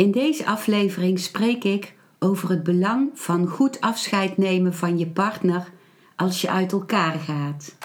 [0.00, 5.72] In deze aflevering spreek ik over het belang van goed afscheid nemen van je partner
[6.16, 7.76] als je uit elkaar gaat.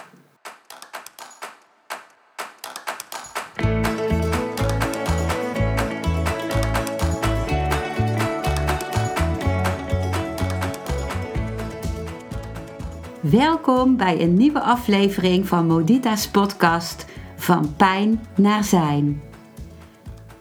[13.19, 17.05] Welkom bij een nieuwe aflevering van Modita's podcast
[17.35, 19.21] Van Pijn naar Zijn.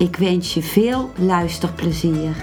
[0.00, 2.36] Ik wens je veel luisterplezier.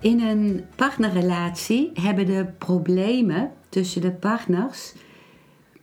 [0.00, 4.92] In een partnerrelatie hebben de problemen tussen de partners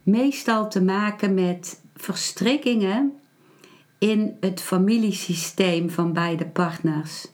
[0.04, 3.14] meestal te maken met verstrikkingen
[3.98, 7.28] in het familiesysteem van beide partners.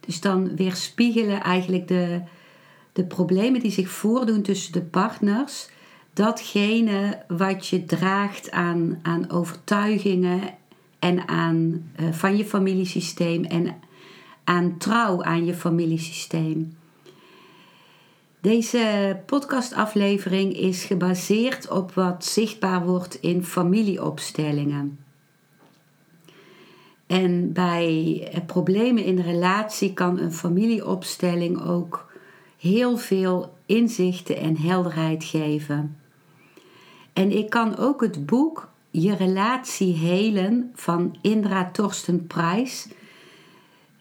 [0.00, 2.22] Dus dan weerspiegelen eigenlijk de,
[2.92, 5.68] de problemen die zich voordoen tussen de partners,
[6.12, 10.40] datgene wat je draagt aan, aan overtuigingen
[10.98, 13.80] en aan, uh, van je familiesysteem en
[14.44, 16.78] aan trouw aan je familiesysteem.
[18.40, 24.98] Deze podcastaflevering is gebaseerd op wat zichtbaar wordt in familieopstellingen.
[27.06, 32.09] En bij problemen in de relatie kan een familieopstelling ook
[32.60, 35.96] heel veel inzichten en helderheid geven.
[37.12, 42.88] En ik kan ook het boek Je relatie helen van Indra Torsten Prijs.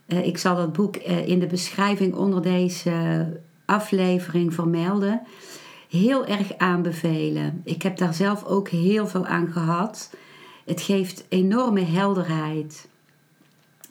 [0.08, 5.22] Uh, ik zal dat boek uh, in de beschrijving onder deze aflevering vermelden.
[5.90, 7.62] Heel erg aanbevelen.
[7.64, 10.16] Ik heb daar zelf ook heel veel aan gehad.
[10.66, 12.88] Het geeft enorme helderheid.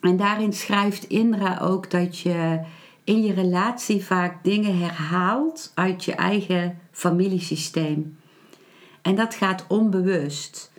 [0.01, 2.59] En daarin schrijft Indra ook dat je
[3.03, 8.17] in je relatie vaak dingen herhaalt uit je eigen familiesysteem.
[9.01, 10.71] En dat gaat onbewust,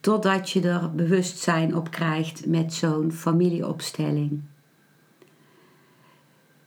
[0.00, 4.42] totdat je er bewustzijn op krijgt met zo'n familieopstelling.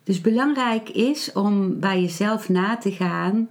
[0.03, 3.49] Dus belangrijk is om bij jezelf na te gaan: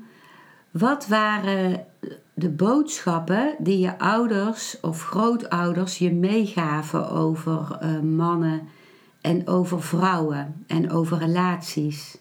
[0.71, 1.87] wat waren
[2.35, 8.69] de boodschappen die je ouders of grootouders je meegaven over uh, mannen
[9.25, 12.19] en over vrouwen en over relaties.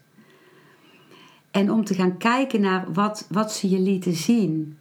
[1.51, 4.77] En om te gaan kijken naar wat, wat ze je lieten zien.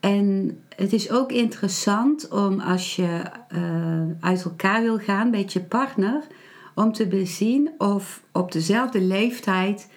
[0.00, 3.22] En het is ook interessant om als je
[3.54, 6.26] uh, uit elkaar wil gaan met je partner,
[6.74, 9.90] om te bezien of op dezelfde leeftijd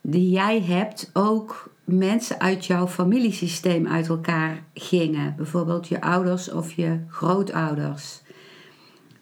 [0.00, 5.34] die jij hebt ook mensen uit jouw familiesysteem uit elkaar gingen.
[5.36, 8.22] Bijvoorbeeld je ouders of je grootouders.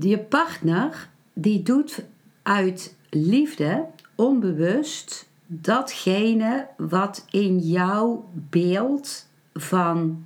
[0.00, 2.04] Je partner die doet
[2.42, 10.24] uit liefde onbewust datgene wat in jouw beeld van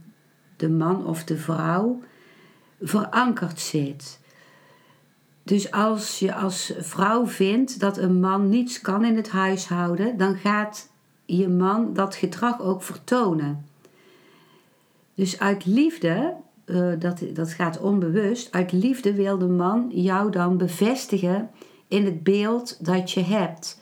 [0.57, 2.03] de man of de vrouw
[2.81, 4.21] verankerd zit.
[5.43, 10.37] Dus als je als vrouw vindt dat een man niets kan in het huishouden, dan
[10.37, 10.89] gaat
[11.25, 13.67] je man dat gedrag ook vertonen.
[15.15, 16.35] Dus uit liefde,
[16.67, 21.51] uh, dat, dat gaat onbewust, uit liefde wil de man jou dan bevestigen
[21.93, 23.81] in het beeld dat je hebt.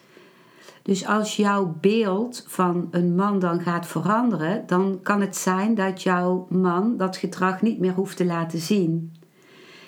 [0.83, 6.03] Dus als jouw beeld van een man dan gaat veranderen, dan kan het zijn dat
[6.03, 9.15] jouw man dat gedrag niet meer hoeft te laten zien.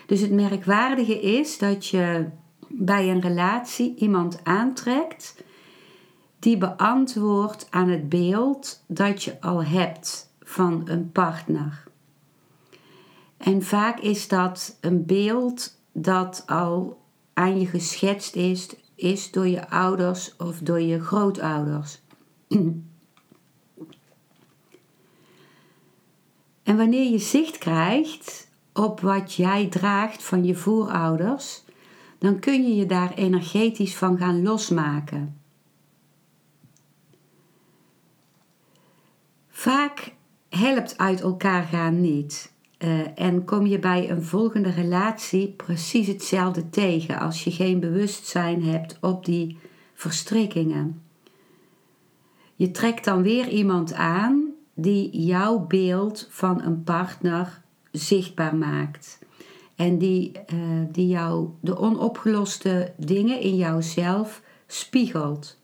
[0.06, 2.28] Dus het merkwaardige is dat je
[2.68, 5.44] bij een relatie iemand aantrekt
[6.38, 11.84] die beantwoordt aan het beeld dat je al hebt van een partner.
[13.36, 17.01] En vaak is dat een beeld dat al
[17.34, 22.00] aan je geschetst is, is door je ouders of door je grootouders.
[26.62, 31.64] En wanneer je zicht krijgt op wat jij draagt van je voorouders,
[32.18, 35.40] dan kun je je daar energetisch van gaan losmaken.
[39.48, 40.14] Vaak
[40.48, 42.51] helpt uit elkaar gaan niet.
[42.84, 48.62] Uh, en kom je bij een volgende relatie precies hetzelfde tegen als je geen bewustzijn
[48.62, 49.58] hebt op die
[49.94, 51.02] verstrikkingen.
[52.54, 57.62] Je trekt dan weer iemand aan die jouw beeld van een partner
[57.92, 59.18] zichtbaar maakt.
[59.74, 60.60] En die, uh,
[60.92, 65.60] die jou de onopgeloste dingen in jouzelf spiegelt.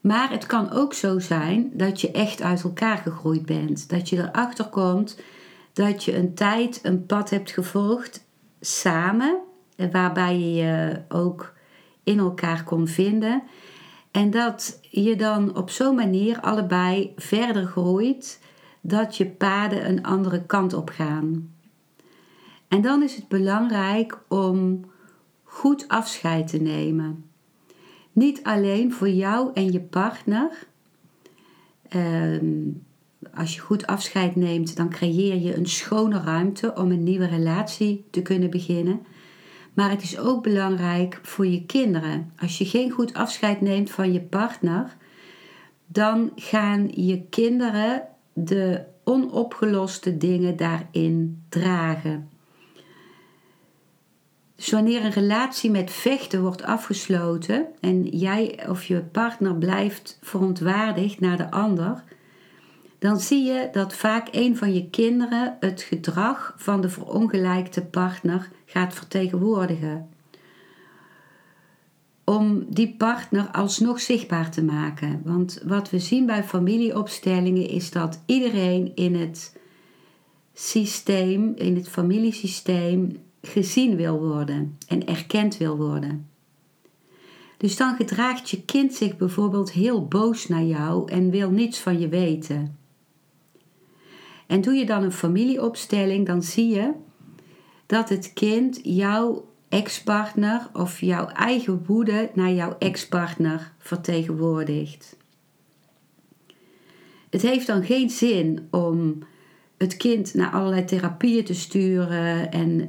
[0.00, 3.88] Maar het kan ook zo zijn dat je echt uit elkaar gegroeid bent.
[3.88, 5.16] Dat je erachter komt
[5.78, 8.26] dat je een tijd een pad hebt gevolgd
[8.60, 9.38] samen,
[9.92, 11.54] waarbij je je ook
[12.04, 13.42] in elkaar kon vinden.
[14.10, 18.40] En dat je dan op zo'n manier allebei verder groeit
[18.80, 21.54] dat je paden een andere kant op gaan.
[22.68, 24.84] En dan is het belangrijk om
[25.42, 27.27] goed afscheid te nemen.
[28.18, 30.66] Niet alleen voor jou en je partner.
[31.88, 32.46] Ehm,
[33.34, 38.04] als je goed afscheid neemt, dan creëer je een schone ruimte om een nieuwe relatie
[38.10, 39.00] te kunnen beginnen.
[39.74, 42.32] Maar het is ook belangrijk voor je kinderen.
[42.38, 44.96] Als je geen goed afscheid neemt van je partner,
[45.86, 52.30] dan gaan je kinderen de onopgeloste dingen daarin dragen.
[54.58, 61.20] Dus wanneer een relatie met vechten wordt afgesloten en jij of je partner blijft verontwaardigd
[61.20, 62.04] naar de ander,
[62.98, 68.48] dan zie je dat vaak een van je kinderen het gedrag van de verongelijkte partner
[68.64, 70.08] gaat vertegenwoordigen.
[72.24, 75.22] Om die partner alsnog zichtbaar te maken.
[75.24, 79.56] Want wat we zien bij familieopstellingen is dat iedereen in het
[80.54, 86.28] systeem, in het familiesysteem, gezien wil worden en erkend wil worden.
[87.56, 91.98] Dus dan gedraagt je kind zich bijvoorbeeld heel boos naar jou en wil niets van
[91.98, 92.76] je weten.
[94.46, 96.92] En doe je dan een familieopstelling, dan zie je
[97.86, 105.16] dat het kind jouw ex-partner of jouw eigen woede naar jouw ex-partner vertegenwoordigt.
[107.30, 109.18] Het heeft dan geen zin om
[109.78, 112.88] het kind naar allerlei therapieën te sturen en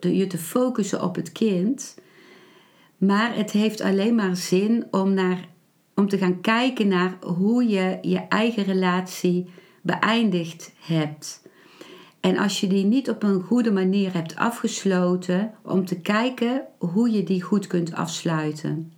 [0.00, 1.98] je te focussen op het kind.
[2.98, 5.48] Maar het heeft alleen maar zin om, naar,
[5.94, 9.46] om te gaan kijken naar hoe je je eigen relatie
[9.82, 11.42] beëindigd hebt.
[12.20, 17.10] En als je die niet op een goede manier hebt afgesloten, om te kijken hoe
[17.10, 18.92] je die goed kunt afsluiten.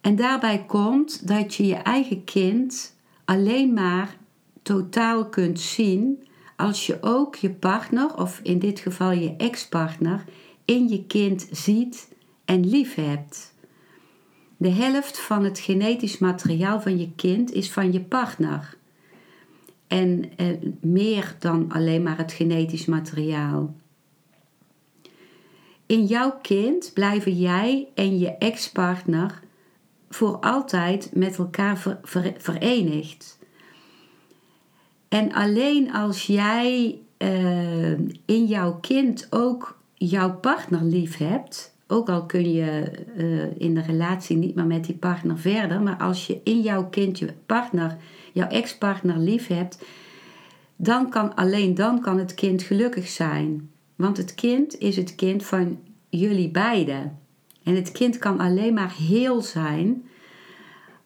[0.00, 4.16] En daarbij komt dat je je eigen kind alleen maar
[4.62, 6.26] totaal kunt zien
[6.56, 10.24] als je ook je partner, of in dit geval je ex-partner,
[10.64, 12.08] in je kind ziet
[12.44, 13.54] en lief hebt.
[14.56, 18.76] De helft van het genetisch materiaal van je kind is van je partner.
[19.86, 20.46] En eh,
[20.80, 23.74] meer dan alleen maar het genetisch materiaal.
[25.86, 29.40] In jouw kind blijven jij en je ex-partner
[30.08, 31.98] voor altijd met elkaar
[32.38, 33.38] verenigd.
[35.12, 37.90] En alleen als jij uh,
[38.24, 43.82] in jouw kind ook jouw partner lief hebt, ook al kun je uh, in de
[43.82, 47.96] relatie niet meer met die partner verder, maar als je in jouw kind je partner,
[48.32, 49.84] jouw ex-partner lief hebt,
[50.76, 53.70] dan kan alleen dan kan het kind gelukkig zijn.
[53.96, 55.78] Want het kind is het kind van
[56.08, 57.18] jullie beiden.
[57.62, 60.04] En het kind kan alleen maar heel zijn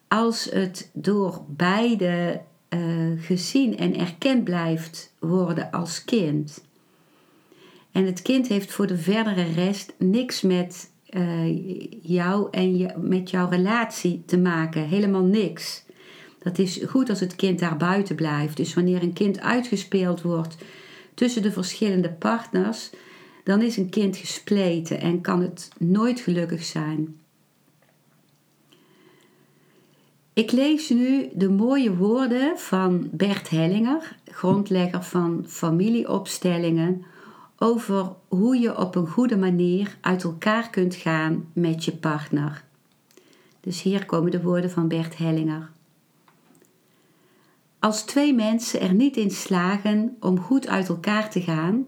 [0.07, 2.79] als het door beide uh,
[3.17, 6.65] gezien en erkend blijft worden als kind.
[7.91, 13.29] En het kind heeft voor de verdere rest niks met uh, jou en je, met
[13.29, 14.87] jouw relatie te maken.
[14.87, 15.85] Helemaal niks.
[16.39, 18.57] Dat is goed als het kind daar buiten blijft.
[18.57, 20.55] Dus wanneer een kind uitgespeeld wordt
[21.13, 22.89] tussen de verschillende partners,
[23.43, 27.19] dan is een kind gespleten en kan het nooit gelukkig zijn.
[30.37, 37.05] Ik lees nu de mooie woorden van Bert Hellinger, grondlegger van familieopstellingen,
[37.57, 42.63] over hoe je op een goede manier uit elkaar kunt gaan met je partner.
[43.59, 45.69] Dus hier komen de woorden van Bert Hellinger.
[47.79, 51.85] Als twee mensen er niet in slagen om goed uit elkaar te gaan,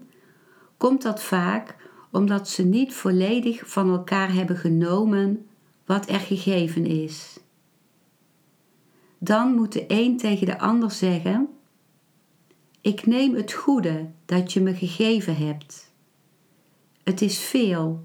[0.76, 1.76] komt dat vaak
[2.10, 5.46] omdat ze niet volledig van elkaar hebben genomen
[5.84, 7.38] wat er gegeven is.
[9.22, 11.48] Dan moet de een tegen de ander zeggen:
[12.80, 15.92] Ik neem het goede dat je me gegeven hebt.
[17.02, 18.04] Het is veel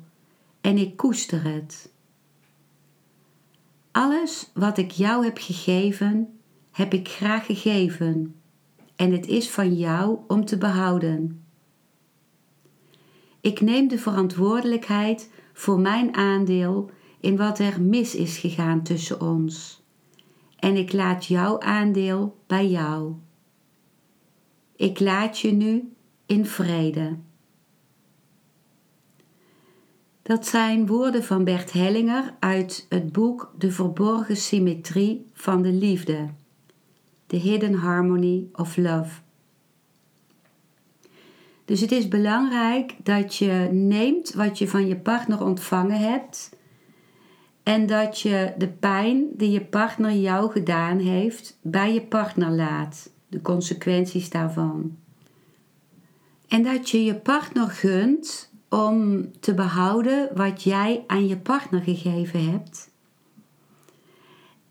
[0.61, 1.91] en ik koester het.
[3.91, 6.39] Alles wat ik jou heb gegeven,
[6.71, 8.35] heb ik graag gegeven
[8.95, 11.45] en het is van jou om te behouden.
[13.41, 19.83] Ik neem de verantwoordelijkheid voor mijn aandeel in wat er mis is gegaan tussen ons.
[20.65, 23.13] En ik laat jouw aandeel bij jou.
[24.75, 25.93] Ik laat je nu
[26.25, 27.17] in vrede.
[30.21, 36.29] Dat zijn woorden van Bert Hellinger uit het boek De verborgen symmetrie van de liefde.
[37.27, 39.21] The Hidden Harmony of Love.
[41.65, 46.57] Dus het is belangrijk dat je neemt wat je van je partner ontvangen hebt
[47.65, 53.09] en dat je de pijn die je partner jou gedaan heeft bij je partner laat,
[53.27, 54.97] de consequenties daarvan.
[56.47, 62.51] En dat je je partner gunt om te behouden wat jij aan je partner gegeven
[62.51, 62.89] hebt.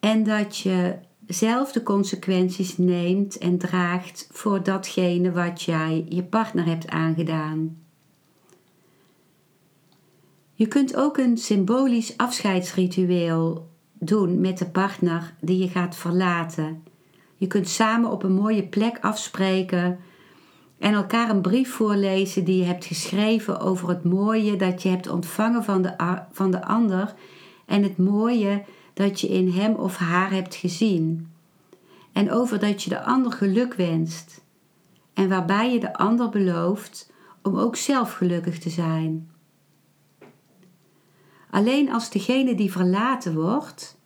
[0.00, 0.96] En dat je
[1.26, 7.83] zelf de consequenties neemt en draagt voor datgene wat jij je partner hebt aangedaan.
[10.64, 16.82] Je kunt ook een symbolisch afscheidsritueel doen met de partner die je gaat verlaten.
[17.36, 19.98] Je kunt samen op een mooie plek afspreken
[20.78, 25.08] en elkaar een brief voorlezen die je hebt geschreven over het mooie dat je hebt
[25.08, 27.14] ontvangen van de, van de ander
[27.66, 31.32] en het mooie dat je in hem of haar hebt gezien.
[32.12, 34.44] En over dat je de ander geluk wenst.
[35.14, 39.32] En waarbij je de ander belooft om ook zelf gelukkig te zijn.
[41.54, 43.98] Alleen als degene die verlaten wordt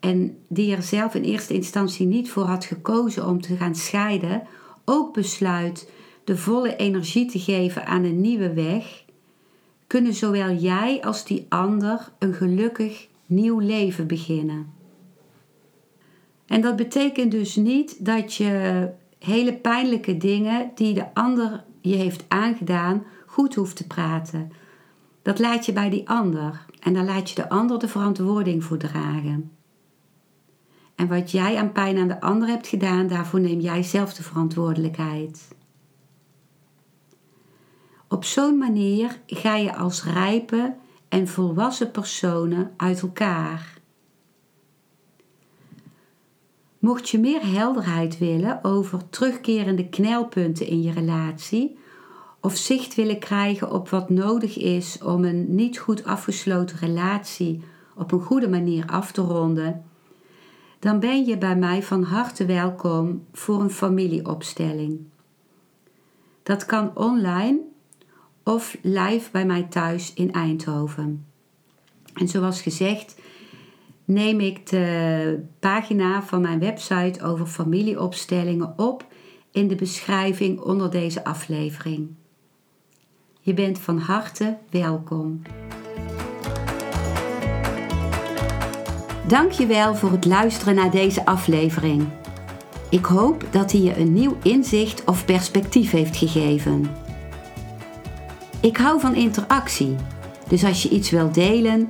[0.00, 4.42] en die er zelf in eerste instantie niet voor had gekozen om te gaan scheiden,
[4.84, 5.90] ook besluit
[6.24, 9.04] de volle energie te geven aan een nieuwe weg,
[9.86, 14.72] kunnen zowel jij als die ander een gelukkig nieuw leven beginnen.
[16.46, 22.24] En dat betekent dus niet dat je hele pijnlijke dingen die de ander je heeft
[22.28, 24.52] aangedaan goed hoeft te praten.
[25.28, 28.76] Dat laat je bij die ander en dan laat je de ander de verantwoording voor
[28.76, 29.52] dragen.
[30.94, 34.22] En wat jij aan pijn aan de ander hebt gedaan, daarvoor neem jij zelf de
[34.22, 35.48] verantwoordelijkheid.
[38.08, 40.74] Op zo'n manier ga je als rijpe
[41.08, 43.80] en volwassen personen uit elkaar.
[46.78, 51.78] Mocht je meer helderheid willen over terugkerende knelpunten in je relatie,
[52.40, 57.62] of zicht willen krijgen op wat nodig is om een niet goed afgesloten relatie
[57.96, 59.84] op een goede manier af te ronden,
[60.78, 65.00] dan ben je bij mij van harte welkom voor een familieopstelling.
[66.42, 67.58] Dat kan online
[68.44, 71.26] of live bij mij thuis in Eindhoven.
[72.14, 73.20] En zoals gezegd,
[74.04, 79.06] neem ik de pagina van mijn website over familieopstellingen op
[79.50, 82.14] in de beschrijving onder deze aflevering.
[83.40, 85.42] Je bent van harte welkom.
[89.26, 92.08] Dankjewel voor het luisteren naar deze aflevering.
[92.90, 96.90] Ik hoop dat hij je een nieuw inzicht of perspectief heeft gegeven.
[98.60, 99.96] Ik hou van interactie,
[100.48, 101.88] dus als je iets wilt delen,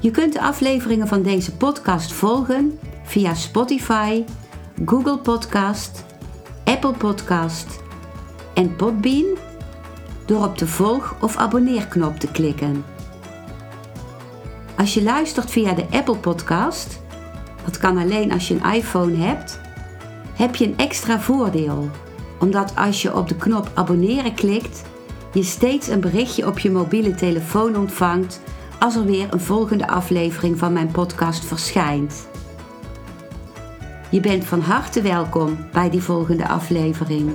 [0.00, 4.24] Je kunt de afleveringen van deze podcast volgen via Spotify,
[4.84, 6.04] Google Podcast,
[6.64, 7.80] Apple Podcast
[8.54, 9.36] en Podbean
[10.24, 12.84] door op de volg- of abonneerknop te klikken.
[14.76, 17.00] Als je luistert via de Apple Podcast,
[17.64, 19.60] dat kan alleen als je een iPhone hebt,
[20.34, 21.90] heb je een extra voordeel.
[22.38, 24.82] Omdat als je op de knop abonneren klikt,
[25.32, 28.40] je steeds een berichtje op je mobiele telefoon ontvangt
[28.78, 32.28] als er weer een volgende aflevering van mijn podcast verschijnt.
[34.10, 37.32] Je bent van harte welkom bij die volgende aflevering.